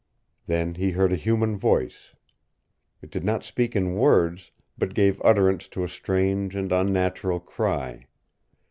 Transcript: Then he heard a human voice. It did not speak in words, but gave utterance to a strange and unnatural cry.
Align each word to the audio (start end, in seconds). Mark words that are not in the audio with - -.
Then 0.47 0.73
he 0.73 0.89
heard 0.93 1.11
a 1.13 1.15
human 1.15 1.59
voice. 1.59 2.15
It 3.03 3.11
did 3.11 3.23
not 3.23 3.43
speak 3.43 3.75
in 3.75 3.93
words, 3.93 4.49
but 4.75 4.95
gave 4.95 5.21
utterance 5.23 5.67
to 5.67 5.83
a 5.83 5.87
strange 5.89 6.55
and 6.55 6.71
unnatural 6.71 7.39
cry. 7.39 8.07